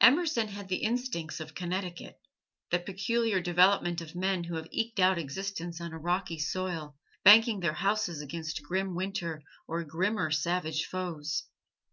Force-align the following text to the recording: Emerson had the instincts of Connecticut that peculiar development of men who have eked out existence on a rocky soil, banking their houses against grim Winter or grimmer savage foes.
Emerson 0.00 0.48
had 0.48 0.66
the 0.66 0.82
instincts 0.82 1.38
of 1.38 1.54
Connecticut 1.54 2.18
that 2.72 2.84
peculiar 2.84 3.40
development 3.40 4.00
of 4.00 4.16
men 4.16 4.42
who 4.42 4.56
have 4.56 4.66
eked 4.72 4.98
out 4.98 5.18
existence 5.18 5.80
on 5.80 5.92
a 5.92 5.98
rocky 6.00 6.36
soil, 6.40 6.96
banking 7.22 7.60
their 7.60 7.74
houses 7.74 8.20
against 8.20 8.64
grim 8.64 8.96
Winter 8.96 9.40
or 9.68 9.84
grimmer 9.84 10.32
savage 10.32 10.84
foes. 10.86 11.44